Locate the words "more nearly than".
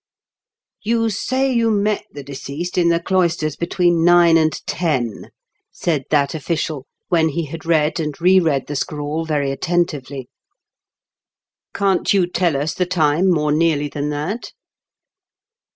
13.29-14.09